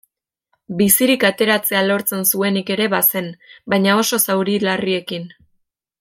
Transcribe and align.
Bizirik 0.79 1.25
ateratzea 1.29 1.83
lortzen 1.91 2.25
zuenik 2.31 2.71
ere 2.79 2.87
bazen, 2.97 3.27
baina 3.75 3.99
oso 4.05 4.19
zauri 4.29 4.57
larriekin. 4.69 5.29